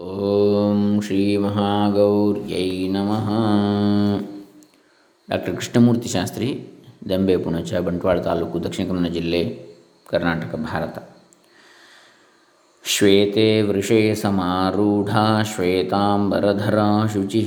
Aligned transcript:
ಓಂ 0.00 0.78
ಶ್ರೀ 1.00 1.36
ಮಹಾಗೌರ್ಯೈ 1.36 2.68
ನಮಃ 2.88 3.28
ಡಾಕ್ಟರ್ 5.28 5.54
ಕೃಷ್ಣಮೂರ್ತಿ 5.54 6.08
ಶಾಸ್ತ್ರಿ 6.08 6.48
ದಂಬೆ 7.08 7.36
ಪುಣಚ 7.36 7.74
ಬಂಟ್ವಾಳ 7.74 8.18
ತಾಲೂಕು 8.20 8.64
ದಕ್ಷಿಣ 8.64 8.84
ಕನ್ನಡ 8.88 9.10
ಜಿಲ್ಲೆ 9.12 9.42
ಕರ್ನಾಟಕ 10.06 10.56
ಭಾರತ 10.64 10.98
ಶ್ವೇತೆ 12.84 13.46
ವೃಷೇ 13.62 14.00
ಸಮಾರೂಢ 14.14 15.10
ಶ್ವೇತಾಂಬರಧರಾ 15.54 16.88
ಶುಚಿ 17.06 17.42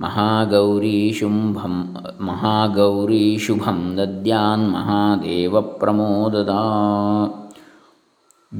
ಮಹಾಗೌರಿ 0.00 0.98
ಶುಂಭಂ 1.12 1.74
ಮಹಾಗೌರಿ 2.20 3.24
ಶುಭಂ 3.38 3.80
ದದ್ಯಾನ್ 3.96 4.66
ಮಹಾದೇವ 4.72 5.60
ಪ್ರಮೋದದ 5.70 6.54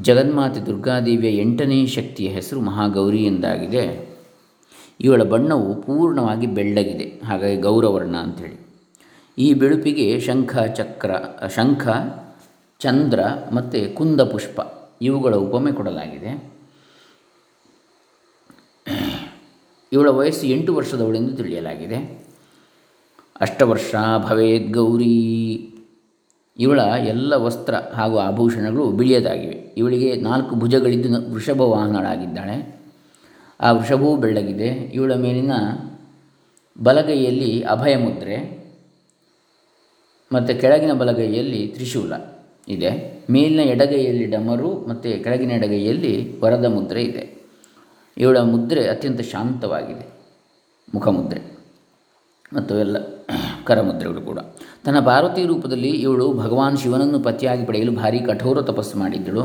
ಜಗನ್ಮಾತೆ 0.00 0.60
ದುರ್ಗಾದೇವಿಯ 0.60 1.40
ಎಂಟನೇ 1.40 1.86
ಶಕ್ತಿಯ 1.86 2.28
ಹೆಸರು 2.28 2.60
ಮಹಾಗೌರಿ 2.60 3.24
ಎಂದಾಗಿದೆ. 3.24 4.14
ಇವಳ 5.00 5.22
ಬಣ್ಣವು 5.22 5.82
ಪೂರ್ಣವಾಗಿ 5.82 6.46
ಬೆಳ್ಳಗಿದೆ. 6.46 7.26
ಹಾಗಾಗಿ 7.26 7.56
ಗೌರವರ್ಣ 7.56 8.16
ಅಂಥೇಳಿ. 8.16 8.66
ಈ 9.38 9.54
ಬಿಳುಪಿಗೆ 9.54 10.20
ಶಂಖ, 10.20 10.58
ಚಕ್ರ, 10.58 11.10
ಶಂಖ, 11.48 11.88
ಚಂದ್ರ 12.80 13.20
ಮತ್ತು 13.52 13.94
ಕುಂದ 13.94 14.20
ಪುಷ್ಪ 14.20 14.60
ಇವುಗಳ 15.02 15.34
ಉಪಮೆ 15.34 15.72
ಕೊಡಲಾಗಿದೆ. 15.72 16.54
ಇವಳ 19.92 20.08
ವಯಸ್ಸು 20.08 20.46
ಎಂಟು 20.46 20.74
ವರ್ಷದವಳೆಂದು 20.74 21.36
ತಿಳಿಯಲಾಗಿದೆ. 21.36 22.26
ಅಷ್ಟವರ್ಷ 23.40 23.94
ಭವೇದ್ 24.18 24.72
ಗೌರಿ 24.72 25.73
ಇವಳ 26.58 26.80
ಎಲ್ಲ 26.80 27.34
ವಸ್ತ್ರ 27.34 27.74
ಹಾಗೂ 27.74 28.18
ಆಭೂಷಣಗಳು 28.18 28.92
ಬಿಳಿಯದಾಗಿವೆ. 28.92 29.74
ಇವಳಿಗೆ 29.76 30.16
ನಾಲ್ಕು 30.16 30.56
ಭುಜಗಳಿದ್ದು 30.56 31.32
ವೃಷಭ 31.32 31.60
ವಾಹನಳಾಗಿದ್ದಾಳೆ 31.60 32.80
ಆ 33.60 33.72
ವೃಷಭವೂ 33.72 34.16
ಬೆಳ್ಳಗಿದೆ. 34.16 34.66
ಇವಳ 34.66 35.14
ಮೇಲಿನ 35.14 35.52
ಬಲಗೈಯಲ್ಲಿ 36.82 37.62
ಅಭಯ 37.62 37.96
ಮುದ್ರೆ 37.96 38.64
ಮತ್ತು 40.32 40.60
ಕೆಳಗಿನ 40.60 40.92
ಬಲಗೈಯಲ್ಲಿ 40.92 41.66
ತ್ರಿಶೂಲ 41.66 42.12
ಇದೆ. 42.68 43.22
ಮೇಲಿನ 43.30 43.68
ಎಡಗೈಯಲ್ಲಿ 43.68 44.24
ಡಮರು 44.24 44.86
ಮತ್ತು 44.86 45.24
ಕೆಳಗಿನ 45.24 45.50
ಎಡಗೈಯಲ್ಲಿ 45.50 46.40
ವರದ 46.40 46.64
ಮುದ್ರೆ 46.64 47.02
ಇದೆ. 47.02 47.44
ಇವಳ 48.18 48.38
ಮುದ್ರೆ 48.38 48.88
ಅತ್ಯಂತ 48.88 49.20
ಶಾಂತವಾಗಿದೆ. 49.20 50.06
ಮುಖಮುದ್ರೆ 50.94 51.40
ಮತ್ತು 52.52 52.78
ಎಲ್ಲ 52.78 52.96
ಕರಮುದ್ರೆಗಳು 53.64 54.20
ಕೂಡ. 54.20 54.38
ತನ್ನ 54.84 54.98
ಪಾರ್ವತಿ 55.00 55.42
ರೂಪದಲ್ಲಿ 55.44 55.88
ಇವಳು 55.88 56.32
ಭಗವಾನ್ 56.32 56.76
ಶಿವನನ್ನು 56.76 57.18
ಪತಿಯಾಗಿ 57.20 57.64
ಪಡೆಯಲು 57.64 57.92
ಭಾರಿ 57.92 58.18
ಕಠೋರ 58.18 58.62
ತಪಸ್ಸು 58.62 58.98
ಮಾಡಿದ್ದಳು. 58.98 59.42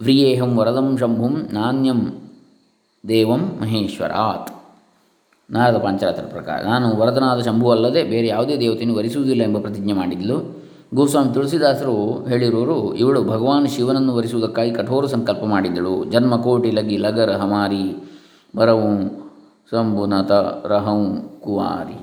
ವ್ರಿಯೇಹಂ 0.00 0.58
ವರದಂ 0.58 0.88
ಶಂಭುಂ 0.98 1.34
ನಾಣ್ಯಂ 1.52 2.00
ದೇವಂ 3.08 3.42
ಮಹೇಶ್ವರಾತ್. 3.60 4.50
ನಾರದ 5.50 5.78
ಪಾಂಚರಾತ್ರ 5.78 6.22
ಪ್ರಕಾರ, 6.22 6.58
ನಾನು 6.64 6.86
ವರದನಾದ 6.96 7.40
ಶಂಭು 7.40 7.70
ಅಲ್ಲದೆ 7.70 8.02
ಬೇರೆ 8.02 8.26
ಯಾವುದೇ 8.26 8.54
ದೇವತೆಯನ್ನು 8.56 8.96
ವರಿಸುವುದಿಲ್ಲ 8.96 9.42
ಎಂಬ 9.42 9.58
ಪ್ರತಿಜ್ಞೆ 9.58 9.92
ಮಾಡಿದ್ದಳು. 9.92 10.38
ಗೋಸ್ವಾಮಿ 10.94 11.34
ತುಳಸಿದಾಸರು 11.34 12.24
ಹೇಳಿರುವರು 12.24 12.94
ಇವಳು 12.94 13.24
ಭಗವಾನ್ 13.24 13.68
ಶಿವನನ್ನು 13.68 14.12
ವರಿಸುವುದಕ್ಕಾಗಿ 14.16 14.70
ಕಠೋರ 14.70 15.06
ಸಂಕಲ್ಪ 15.06 15.44
ಮಾಡಿದ್ದಳು. 15.44 16.04
ಜನ್ಮಕೋಟಿ 16.04 16.70
ಲಗಿ 16.70 16.96
ಲಗರ 16.96 17.30
ಹಮಾರಿ 17.32 17.84
ವರವು 18.56 18.90
ಶಂಭುನತ 19.70 20.32
ರಹಂ 20.66 21.02
ಕುವಾರಿ 21.44 22.00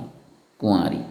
ಕುಮಾರಿ 0.60 1.02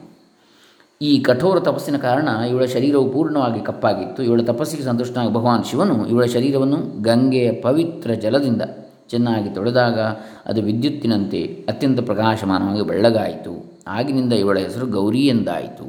ಈ 1.03 1.21
ಕಠೋರ 1.21 1.59
ತಪಸ್ಸಿನ 1.59 1.97
ಕಾರಣ 1.97 2.27
ಇವಳ 2.49 2.65
ಶರೀರವು 2.65 3.09
ಪೂರ್ಣವಾಗಿ 3.09 3.59
ಕಪ್ಪಾಗಿತ್ತು. 3.59 4.23
ಇವಳ 4.23 4.41
ತಪಸ್ಸಿಗೆ 4.41 4.83
ಸಂತುಷ್ಟನಾಗಿ 4.83 5.33
ಭಗವಾನ್ 5.33 5.63
ಶಿವನು 5.63 6.07
ಇವಳ 6.07 6.25
ಶರೀರವನ್ನು 6.25 7.01
ಗಂಗೆಯ 7.01 7.51
ಪವಿತ್ರ 7.51 8.11
ಜಲದಿಂದ 8.13 8.61
ಚೆನ್ನಾಗಿ 9.09 9.49
ತೊಳೆದಾಗ 9.49 9.99
ಅದು 10.45 10.61
ವಿದ್ಯುತ್ತಿನಂತೆ 10.61 11.65
ಅತ್ಯಂತ 11.69 11.99
ಪ್ರಕಾಶಮಾನವಾಗಿ 11.99 12.81
ಬೆಳ್ಳಗಾಯಿತು. 12.81 13.81
ಆಗಿನಿಂದ 13.87 14.33
ಇವಳ 14.33 14.57
ಹೆಸರು 14.57 14.85
ಗೌರಿ 14.87 15.27
ಎಂದಾಯಿತು. 15.27 15.87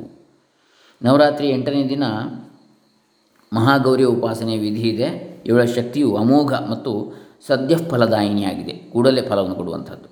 ನವರಾತ್ರಿ 1.03 1.49
ಎಂಟನೇ 1.49 1.89
ದಿನ 1.89 2.05
ಮಹಾಗೌರಿಯ 3.53 4.07
ಉಪಾಸನೆ 4.07 4.59
ವಿಧಿ 4.59 4.89
ಇದೆ. 4.89 5.43
ಇವಳ 5.47 5.65
ಶಕ್ತಿಯು 5.65 6.17
ಅಮೋಘ 6.17 6.53
ಮತ್ತು 6.53 6.93
ಸದ್ಯ 7.47 7.77
ಫಲದಾಯಿನಿಯಾಗಿದೆ 7.77 8.73
ಕೂಡಲೇ 8.73 9.23
ಫಲವನ್ನು 9.23 9.55
ಕೊಡುವಂಥದ್ದು. 9.55 10.09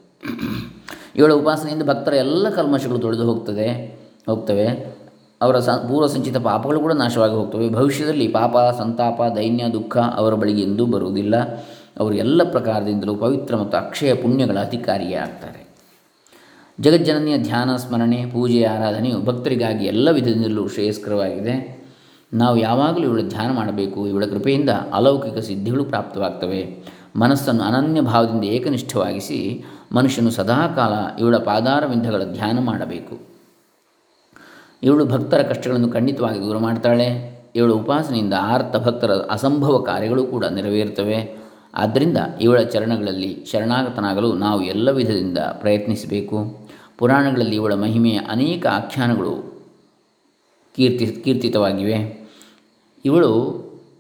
ಇವಳ 1.17 1.33
ಉಪಾಸನೆಯಿಂದ 1.33 1.83
ಭಕ್ತರ 1.83 2.13
ಎಲ್ಲ 2.13 2.49
ಕಲ್ಮಶಗಳು 2.49 2.99
ತೊಳೆದು 2.99 3.25
ಹೋಗ್ತದೆ. 3.25 4.02
ಹೋಗ್ತವೆ. 4.27 4.97
ಅವರ 5.43 5.59
ಸ, 5.59 5.69
ಪೂರ್ವ 5.69 6.07
ಸಂಚಿತ 6.07 6.37
ಪಾಪಗಳು 6.37 6.81
ಕೂಡ 6.81 6.93
ನಾಶವಾಗಿ 6.93 7.35
ಹೋಗ್ತವೆ. 7.35 7.71
ಭವಿಷ್ಯದಲ್ಲಿ 7.71 8.29
ಪಾಪ, 8.29 8.57
ಸಂತಾಪ, 8.79 9.21
ದೈನ್ಯ, 9.37 9.65
ದುಃಖ 9.73 9.99
ಅವರ 9.99 10.35
ಬಳಿಗೆ 10.35 10.63
ಎಂದೂ 10.63 10.87
ಬರುವುದಿಲ್ಲ. 10.87 11.37
ಅವರು 12.01 12.15
ಎಲ್ಲ 12.15 12.51
ಪ್ರಕಾರದಿಂದಲೂ 12.51 13.15
ಪವಿತ್ರ 13.15 13.57
ಮತ್ತು 13.57 13.79
ಅಕ್ಷಯ 13.79 14.15
ಪುಣ್ಯಗಳ 14.15 14.59
ಅಧಿಕಾರಿಯೇ 14.59 15.15
ಆಗ್ತಾರೆ. 15.15 15.69
ಜಗಜ್ಜನನಿಯ 16.81 17.39
ಧ್ಯಾನ, 17.39 17.77
ಸ್ಮರಣೆ, 17.77 18.27
ಪೂಜೆ 18.27 18.65
ಆರಾಧನೆಯು 18.65 19.25
ಭಕ್ತರಿಗಾಗಿ 19.25 19.85
ಎಲ್ಲ 19.85 20.11
ವಿಧದಿಂದಲೂ 20.11 20.69
ಶ್ರೇಯಸ್ಕರವಾಗಿದೆ. 20.69 21.83
ನಾವು 22.35 22.57
ಯಾವಾಗಲೂ 22.57 23.03
ಇವಳ 23.03 23.21
ಧ್ಯಾನ 23.29 23.53
ಮಾಡಬೇಕು. 23.53 24.09
ಇವಳ 24.09 24.25
ಕೃಪೆಯಿಂದ 24.25 24.71
ಅಲೌಕಿಕ 24.71 25.39
ಸಿದ್ಧಿಗಳು 25.39 25.85
ಪ್ರಾಪ್ತವಾಗ್ತವೆ. 25.85 26.77
ಮನಸ್ಸನ್ನು 27.17 27.63
ಅನನ್ಯ 27.63 28.01
ಭಾವದಿಂದ 28.01 28.45
ಏಕನಿಷ್ಠವಾಗಿಸಿ 28.45 29.65
ಮನುಷ್ಯನು 29.93 30.31
ಸದಾಕಾಲ 30.31 31.21
ಇವಳ 31.21 31.37
ಪಾದಾರವಿಂದಗಳ 31.37 32.23
ಧ್ಯಾನ 32.25 32.59
ಮಾಡಬೇಕು. 32.59 33.32
ಇವಳು 34.83 35.07
ಭಕ್ತರ 35.07 35.43
ಕಷ್ಟಗಳನ್ನು 35.43 35.89
ಖಂಡಿತವಾಗಿ 35.89 36.41
ದೂರ 36.41 36.59
ಮಾಡ್ತಾಳೆ. 36.59 37.33
ಇವಳ 37.55 37.73
ಉಪಾಸನೆಯಿಂದ 37.73 38.35
ಆರ್ತ 38.41 38.77
ಭಕ್ತರ 38.77 39.11
ಅಸಂಭವ 39.11 39.79
ಕಾರ್ಯಗಳು 39.79 40.25
ಕೂಡ 40.25 40.45
ನೆರವೇರುತ್ತವೆ 40.45 41.39
ಆದ್ದರಿಂದ 41.75 42.17
ಇವಳ 42.41 42.61
ಚರಣಗಳಲ್ಲಿ 42.61 43.45
ಶರಣಾಗತನಾಗಲು 43.53 44.33
ನಾವು 44.33 44.63
ಎಲ್ಲ 44.63 44.91
ವಿಧದಿಂದ 44.91 45.39
ಪ್ರಯತ್ನಿಸಬೇಕು. 45.39 46.69
ಪುರಾಣಗಳಲ್ಲಿ 46.99 47.57
ಇವಳ 47.57 47.75
ಮಹಿಮೆಯ 47.75 48.19
ಅನೇಕ 48.19 48.67
ಆಖ್ಯಾನಗಳು 48.67 49.53
ಕೀರ್ತಿ, 50.77 51.07
ಕೀರ್ತಿತವಾಗಿವೆ. 51.07 52.29
ಇವಳು 53.05 53.31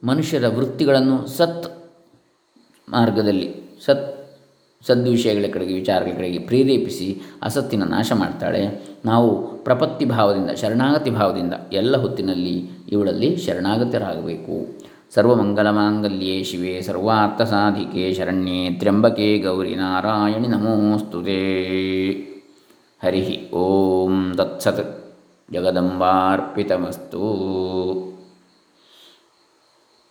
ಮನುಷ್ಯರ 0.04 0.48
ವೃತ್ತಿಗಳನ್ನು 0.48 1.26
ಸತ್ 1.26 1.92
ಮಾರ್ಗದಲ್ಲಿ, 2.88 3.54
ಸತ್ 3.84 4.21
ಸದ್ವಿಷಯಗಳ 4.86 5.50
ಕಡೆಗೆ, 5.52 5.74
ವಿಚಾರಗಳ 5.74 6.10
ಕಡೆಗೆ 6.16 6.38
ಪ್ರೇರೇಪಿಸಿ 6.38 7.20
ಅಸತ್ತಿನ 7.42 7.82
ನಾಶ 7.82 8.12
ಮಾಡ್ತಾಳೆ. 8.14 8.92
ನಾವು 9.04 9.58
ಪ್ರಪತ್ತಿ 9.64 10.04
ಭಾವದಿಂದ, 10.04 10.50
ಶರಣಾಗತಿ 10.50 11.10
ಭಾವದಿಂದ 11.10 11.54
ಎಲ್ಲ 11.72 11.96
ಹೊತ್ತಿನಲ್ಲಿ 11.96 12.70
ಇವಳಲ್ಲಿ 12.92 13.36
ಶರಣಾಗತರಾಗಬೇಕು. 13.36 14.82
ಸರ್ವಮಂಗಲಮಾಂಗಲ್ಯೇ 15.14 16.44
ಶಿವೆ, 16.44 16.82
ಸರ್ವಾರ್ಥ 16.82 17.42
ಸಾಧಿಕೆ 17.42 18.14
ಶರಣ್ಯೇ 18.14 18.70
ತ್ರ್ಯಂಬಕೆ 18.70 19.38
ಗೌರಿ 19.38 19.74
ನಾರಾಯಣಿ 19.74 20.48
ನಮೋಸ್ತುತೇ. 20.48 21.40
ಹರಿ 23.02 23.50
ಓಂ 23.54 24.34
ತತ್ಸತ್ 24.36 25.14
ಜಗದಂಬಾರ್ಪಿತಮಸ್ತು. 25.52 27.22